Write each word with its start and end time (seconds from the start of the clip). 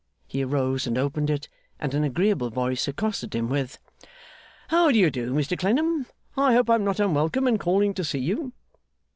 He 0.25 0.43
arose 0.43 0.87
and 0.87 0.97
opened 0.97 1.29
it, 1.29 1.47
and 1.79 1.93
an 1.93 2.03
agreeable 2.03 2.49
voice 2.49 2.87
accosted 2.87 3.35
him 3.35 3.49
with 3.49 3.77
'How 4.69 4.89
do 4.91 4.97
you 4.97 5.11
do, 5.11 5.31
Mr 5.31 5.55
Clennam? 5.55 6.07
I 6.35 6.55
hope 6.55 6.71
I 6.71 6.73
am 6.73 6.83
not 6.83 6.99
unwelcome 6.99 7.47
in 7.47 7.59
calling 7.59 7.93
to 7.93 8.03
see 8.03 8.17
you. 8.17 8.51